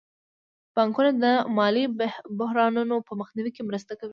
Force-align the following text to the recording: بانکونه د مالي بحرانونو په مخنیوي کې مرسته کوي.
بانکونه 0.75 1.09
د 1.23 1.25
مالي 1.57 1.85
بحرانونو 2.39 2.95
په 3.07 3.13
مخنیوي 3.19 3.51
کې 3.55 3.67
مرسته 3.69 3.93
کوي. 3.99 4.09